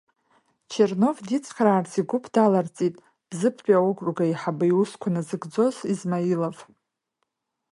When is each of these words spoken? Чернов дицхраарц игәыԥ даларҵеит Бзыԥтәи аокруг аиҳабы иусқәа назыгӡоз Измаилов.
Чернов 0.71 1.17
дицхраарц 1.27 1.91
игәыԥ 2.01 2.25
даларҵеит 2.33 2.95
Бзыԥтәи 3.29 3.75
аокруг 3.79 4.17
аиҳабы 4.23 4.65
иусқәа 4.69 5.09
назыгӡоз 5.13 5.75
Измаилов. 5.93 6.57